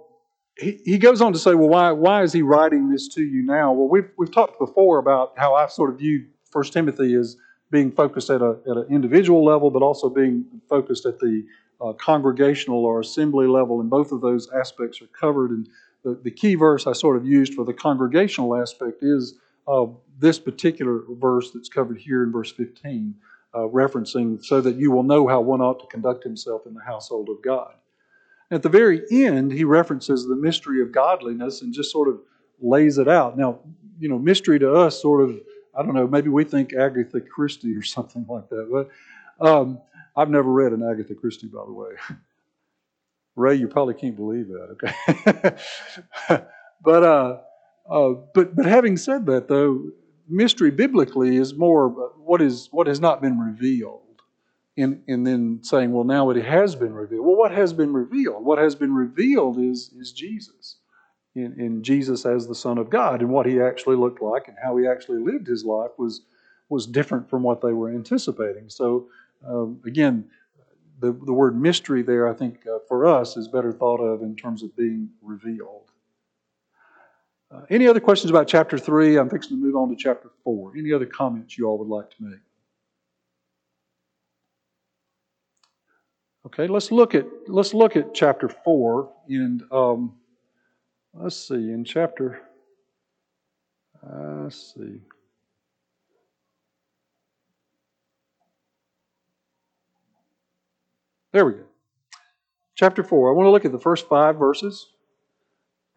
[0.58, 3.44] he, he goes on to say, well, why, why is he writing this to you
[3.44, 3.72] now?
[3.72, 7.38] Well, we've, we've talked before about how I've sort of viewed First Timothy as
[7.72, 11.44] being focused at, a, at an individual level, but also being focused at the
[11.82, 15.52] uh, congregational or assembly level, and both of those aspects are covered.
[15.52, 15.70] And
[16.04, 19.36] the, the key verse I sort of used for the congregational aspect is
[19.68, 19.86] uh,
[20.18, 23.16] this particular verse that's covered here in verse 15,
[23.54, 26.84] uh, referencing so that you will know how one ought to conduct himself in the
[26.84, 27.74] household of God.
[28.52, 32.20] At the very end, he references the mystery of godliness and just sort of
[32.62, 33.38] lays it out.
[33.38, 33.60] Now,
[34.00, 35.40] you know, mystery to us sort of,
[35.78, 38.70] I don't know, maybe we think Agatha Christie or something like that.
[39.40, 39.80] But um,
[40.16, 41.92] I've never read an Agatha Christie, by the way.
[43.36, 45.56] Ray, you probably can't believe that,
[46.28, 46.44] okay?
[46.84, 47.38] but uh,
[47.90, 49.92] uh, but but having said that, though,
[50.28, 54.22] mystery biblically is more what is what has not been revealed,
[54.78, 57.26] and and then saying, well, now it has been revealed.
[57.26, 58.46] Well, what has been revealed?
[58.46, 60.78] What has been revealed is is Jesus,
[61.34, 64.58] in, in Jesus as the Son of God, and what he actually looked like, and
[64.64, 66.22] how he actually lived his life was
[66.70, 68.70] was different from what they were anticipating.
[68.70, 69.08] So
[69.48, 70.30] um, again.
[71.02, 74.36] The, the word mystery there, I think, uh, for us is better thought of in
[74.36, 75.89] terms of being revealed.
[77.52, 79.18] Uh, any other questions about chapter 3?
[79.18, 80.74] I'm fixing to move on to chapter 4.
[80.78, 82.40] Any other comments you all would like to make?
[86.46, 90.16] Okay, let's look at let's look at chapter four, and um,
[91.14, 92.42] let's see in chapter.
[94.02, 95.02] Uh, let's see.
[101.34, 101.66] There we go.
[102.74, 103.30] Chapter four.
[103.30, 104.88] I want to look at the first five verses.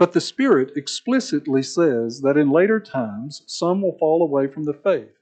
[0.03, 4.75] But the Spirit explicitly says that in later times some will fall away from the
[4.75, 5.17] faith,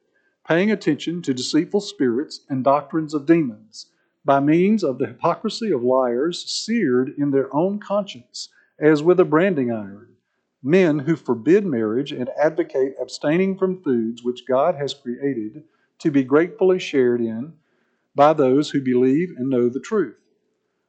[0.48, 3.90] paying attention to deceitful spirits and doctrines of demons,
[4.24, 9.24] by means of the hypocrisy of liars seared in their own conscience, as with a
[9.26, 10.16] branding iron.
[10.62, 15.62] Men who forbid marriage and advocate abstaining from foods which God has created
[15.98, 17.52] to be gratefully shared in
[18.14, 20.16] by those who believe and know the truth.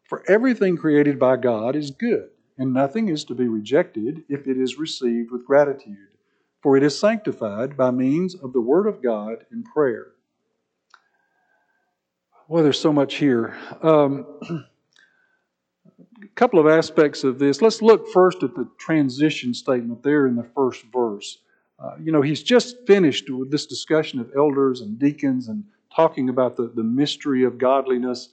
[0.03, 2.29] For everything created by God is good,
[2.61, 6.09] and nothing is to be rejected if it is received with gratitude,
[6.61, 10.09] for it is sanctified by means of the Word of God and prayer.
[12.47, 13.57] Well, there's so much here.
[13.81, 14.27] Um,
[16.23, 17.63] a couple of aspects of this.
[17.63, 21.39] Let's look first at the transition statement there in the first verse.
[21.79, 26.29] Uh, you know, he's just finished with this discussion of elders and deacons and talking
[26.29, 28.29] about the, the mystery of godliness.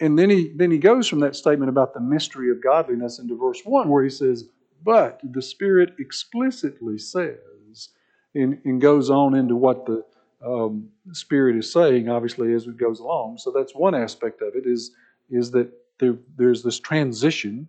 [0.00, 3.36] And then he then he goes from that statement about the mystery of godliness into
[3.36, 4.44] verse 1 where he says,
[4.84, 7.90] But the Spirit explicitly says,
[8.34, 10.04] and, and goes on into what the
[10.44, 13.38] um, Spirit is saying, obviously, as it goes along.
[13.38, 14.92] So that's one aspect of it, is,
[15.30, 17.66] is that there, there's this transition.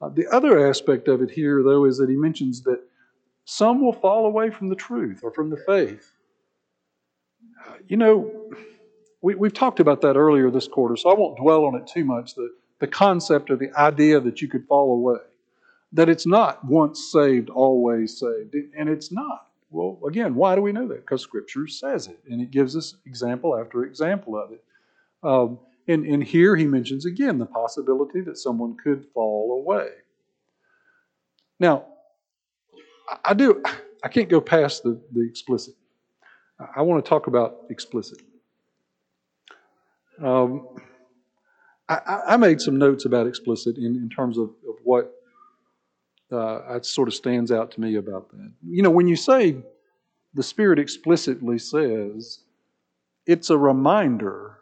[0.00, 2.80] Uh, the other aspect of it here, though, is that he mentions that
[3.44, 6.12] some will fall away from the truth or from the faith.
[7.86, 8.50] You know,
[9.20, 12.04] we, we've talked about that earlier this quarter, so I won't dwell on it too
[12.04, 12.34] much.
[12.34, 15.20] The, the concept or the idea that you could fall away,
[15.92, 19.46] that it's not once saved, always saved, and it's not.
[19.70, 21.00] Well, again, why do we know that?
[21.00, 24.64] Because Scripture says it, and it gives us example after example of it.
[25.22, 25.58] Um,
[25.88, 29.88] and, and here he mentions again the possibility that someone could fall away.
[31.58, 31.86] Now,
[33.24, 33.62] I do.
[34.04, 35.74] I can't go past the, the explicit.
[36.76, 38.20] I want to talk about explicit.
[40.22, 40.68] Um,
[41.88, 45.14] I, I, made some notes about explicit in, in terms of, of what
[46.32, 48.52] uh, sort of stands out to me about that.
[48.66, 49.56] You know, when you say
[50.34, 52.40] the Spirit explicitly says,
[53.26, 54.58] it's a reminder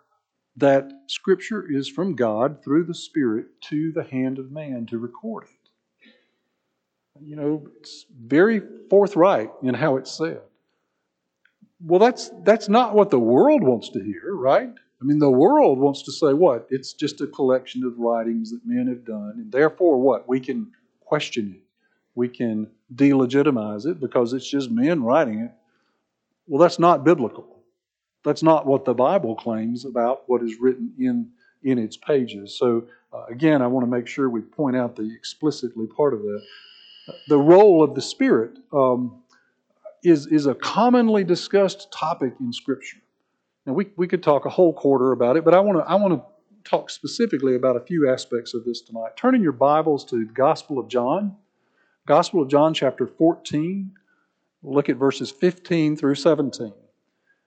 [0.56, 5.44] that Scripture is from God through the Spirit to the hand of man to record
[5.44, 6.10] it.
[7.20, 10.40] You know, it's very forthright in how it's said.
[11.80, 14.72] Well, that's that's not what the world wants to hear, right?
[15.00, 16.66] I mean, the world wants to say what?
[16.70, 20.28] It's just a collection of writings that men have done, and therefore what?
[20.28, 21.62] We can question it.
[22.14, 25.52] We can delegitimize it because it's just men writing it.
[26.46, 27.62] Well, that's not biblical.
[28.24, 31.30] That's not what the Bible claims about what is written in,
[31.62, 32.58] in its pages.
[32.58, 36.22] So, uh, again, I want to make sure we point out the explicitly part of
[36.22, 36.42] that.
[37.28, 39.22] The role of the Spirit um,
[40.02, 42.98] is, is a commonly discussed topic in Scripture.
[43.66, 45.96] Now, we, we could talk a whole quarter about it, but I want to I
[45.96, 46.22] want to
[46.68, 49.16] talk specifically about a few aspects of this tonight.
[49.16, 51.36] Turn in your Bibles to the Gospel of John,
[52.06, 53.90] Gospel of John, chapter 14.
[54.62, 56.72] Look at verses 15 through 17.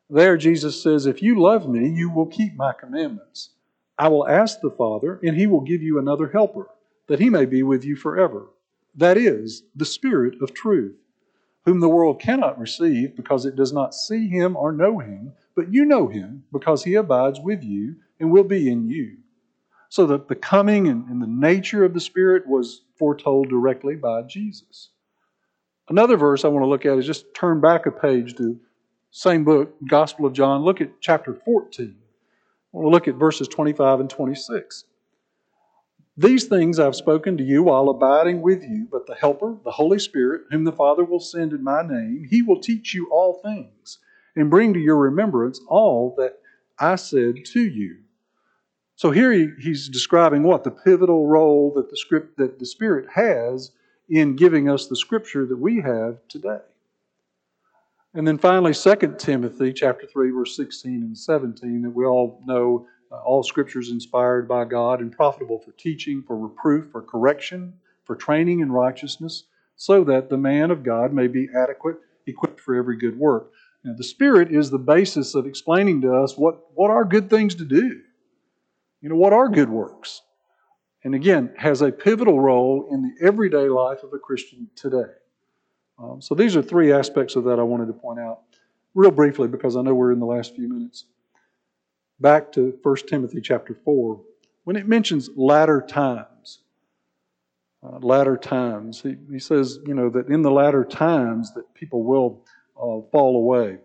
[0.10, 3.52] There, Jesus says, If you love me, you will keep my commandments.
[3.98, 6.68] I will ask the Father, and he will give you another helper,
[7.08, 8.48] that he may be with you forever.
[8.96, 10.96] That is, the Spirit of truth,
[11.66, 15.74] whom the world cannot receive because it does not see him or know him, but
[15.74, 19.18] you know him because he abides with you and will be in you.
[19.90, 24.22] So that the coming and, and the nature of the Spirit was foretold directly by
[24.22, 24.92] Jesus.
[25.90, 28.58] Another verse I want to look at is just turn back a page to
[29.12, 30.62] same book, Gospel of John.
[30.62, 31.94] Look at chapter 14.
[31.94, 34.86] I want to look at verses 25 and 26.
[36.16, 40.00] These things I've spoken to you while abiding with you, but the Helper, the Holy
[40.00, 44.00] Spirit, whom the Father will send in my name, he will teach you all things
[44.40, 46.40] and bring to your remembrance all that
[46.78, 47.98] I said to you.
[48.96, 50.64] So here he, he's describing what?
[50.64, 53.72] The pivotal role that the script that the Spirit has
[54.10, 56.60] in giving us the scripture that we have today.
[58.14, 62.88] And then finally, 2 Timothy chapter 3, verse 16 and 17, that we all know
[63.12, 67.74] uh, all scripture is inspired by God and profitable for teaching, for reproof, for correction,
[68.06, 69.44] for training in righteousness,
[69.76, 73.52] so that the man of God may be adequate, equipped for every good work.
[73.84, 77.56] Now, the Spirit is the basis of explaining to us what, what are good things
[77.56, 78.02] to do.
[79.02, 80.22] You know, what are good works?
[81.04, 85.12] And again, has a pivotal role in the everyday life of a Christian today.
[85.98, 88.42] Um, so these are three aspects of that I wanted to point out
[88.96, 91.06] real briefly because I know we're in the last few minutes.
[92.20, 94.22] Back to 1 Timothy chapter 4.
[94.66, 96.60] When it mentions latter times,
[97.82, 102.04] uh, latter times, he, he says, you know, that in the latter times that people
[102.04, 102.44] will
[102.80, 103.78] uh, fall away.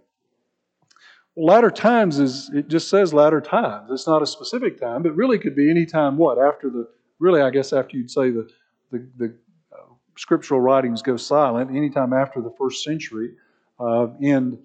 [1.36, 3.90] Latter times is, it just says latter times.
[3.90, 6.38] It's not a specific time, but really could be any time what?
[6.38, 6.88] After the,
[7.18, 8.48] really, I guess after you'd say the,
[8.92, 9.34] the, the
[9.72, 13.32] uh, scriptural writings go silent, Any time after the first century.
[13.80, 14.58] Uh, and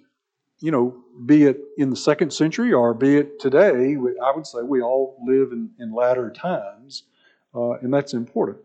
[0.62, 4.60] you know, be it in the second century or be it today, I would say
[4.62, 7.04] we all live in, in latter times,
[7.56, 8.58] uh, and that's important.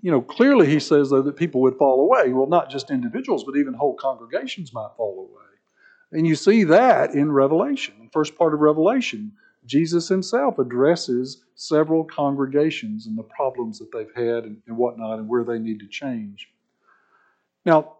[0.00, 2.32] You know, clearly he says, though, that people would fall away.
[2.32, 5.48] Well, not just individuals, but even whole congregations might fall away.
[6.12, 7.94] And you see that in Revelation.
[8.00, 9.32] The first part of Revelation,
[9.66, 15.28] Jesus himself addresses several congregations and the problems that they've had and, and whatnot and
[15.28, 16.48] where they need to change.
[17.66, 17.96] Now,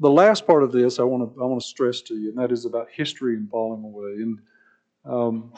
[0.00, 2.38] the last part of this I want to I want to stress to you, and
[2.38, 4.14] that is about history and falling away.
[4.14, 4.38] And
[5.04, 5.52] um,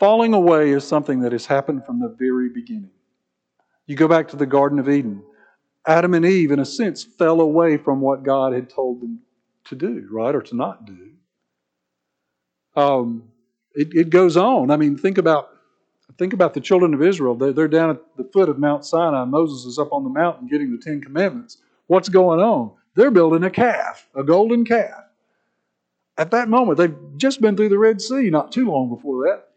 [0.00, 2.90] falling away is something that has happened from the very beginning.
[3.88, 5.22] You go back to the Garden of Eden.
[5.86, 9.20] Adam and Eve, in a sense, fell away from what God had told them
[9.64, 11.10] to do, right, or to not do.
[12.76, 13.24] Um,
[13.74, 14.70] it, it goes on.
[14.70, 15.48] I mean, think about
[16.18, 17.34] think about the children of Israel.
[17.34, 19.24] They're, they're down at the foot of Mount Sinai.
[19.24, 21.58] Moses is up on the mountain getting the Ten Commandments.
[21.86, 22.72] What's going on?
[22.94, 25.04] They're building a calf, a golden calf.
[26.18, 29.47] At that moment, they've just been through the Red Sea not too long before that,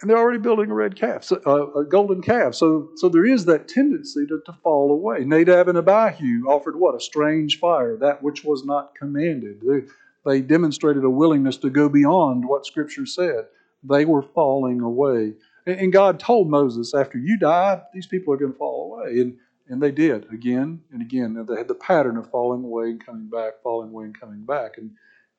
[0.00, 2.54] and they're already building a red calf, so, uh, a golden calf.
[2.54, 5.24] So, so there is that tendency to, to fall away.
[5.24, 6.94] Nadab and Abihu offered what?
[6.94, 9.60] A strange fire, that which was not commanded.
[9.62, 9.82] They,
[10.26, 13.46] they demonstrated a willingness to go beyond what Scripture said.
[13.82, 15.34] They were falling away.
[15.66, 19.20] And, and God told Moses, after you die, these people are going to fall away.
[19.20, 19.36] And,
[19.68, 21.46] and they did again and again.
[21.48, 24.76] They had the pattern of falling away and coming back, falling away and coming back.
[24.76, 24.90] And,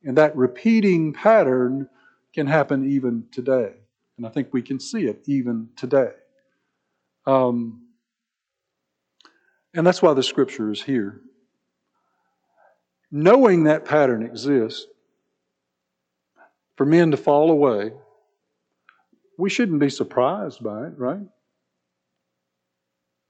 [0.03, 1.89] and that repeating pattern
[2.33, 3.73] can happen even today.
[4.17, 6.11] And I think we can see it even today.
[7.25, 7.87] Um,
[9.73, 11.21] and that's why the scripture is here.
[13.11, 14.87] Knowing that pattern exists,
[16.75, 17.91] for men to fall away,
[19.37, 21.25] we shouldn't be surprised by it, right?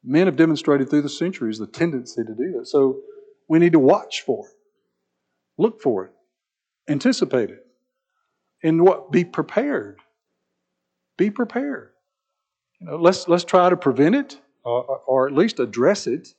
[0.03, 2.67] Men have demonstrated through the centuries the tendency to do that.
[2.67, 3.01] So
[3.47, 4.53] we need to watch for it,
[5.57, 6.11] look for it,
[6.87, 7.65] anticipate it,
[8.63, 9.99] and what be prepared.
[11.17, 11.91] Be prepared.
[12.79, 16.33] You know, let's let's try to prevent it, or, or at least address it.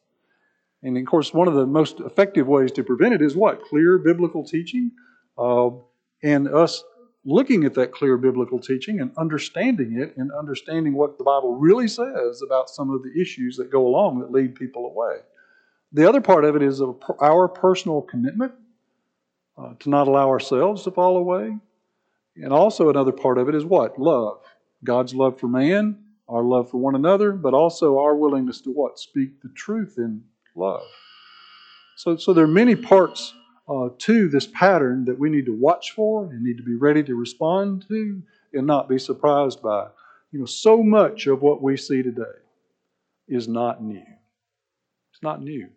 [0.83, 3.99] And of course, one of the most effective ways to prevent it is what clear
[3.99, 4.93] biblical teaching,
[5.39, 5.70] uh,
[6.22, 6.85] and us
[7.24, 11.89] looking at that clear biblical teaching and understanding it and understanding what the Bible really
[11.89, 15.16] says about some of the issues that go along that lead people away.
[15.93, 16.81] The other part of it is
[17.20, 18.53] our personal commitment
[19.59, 21.57] uh, to not allow ourselves to fall away.
[22.37, 23.99] And also, another part of it is what?
[23.99, 24.41] Love.
[24.87, 28.99] God's love for man, our love for one another, but also our willingness to what?
[28.99, 30.22] Speak the truth in
[30.55, 30.87] love.
[31.97, 33.34] So, so there are many parts
[33.68, 37.03] uh, to this pattern that we need to watch for and need to be ready
[37.03, 38.22] to respond to
[38.53, 39.89] and not be surprised by.
[40.32, 42.22] You know, so much of what we see today
[43.28, 44.05] is not new.
[45.12, 45.68] It's not new.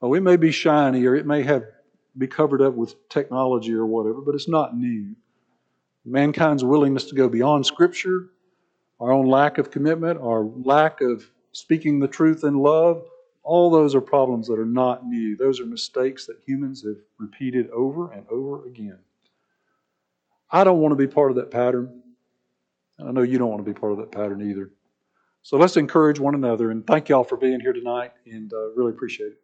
[0.00, 1.64] Oh, it may be shiny or it may have
[2.16, 5.14] be covered up with technology or whatever, but it's not new.
[6.10, 8.30] Mankind's willingness to go beyond Scripture,
[9.00, 13.04] our own lack of commitment, our lack of speaking the truth in love,
[13.42, 15.36] all those are problems that are not new.
[15.36, 18.98] Those are mistakes that humans have repeated over and over again.
[20.50, 22.02] I don't want to be part of that pattern.
[22.98, 24.70] I know you don't want to be part of that pattern either.
[25.42, 28.90] So let's encourage one another and thank y'all for being here tonight and uh, really
[28.90, 29.40] appreciate it.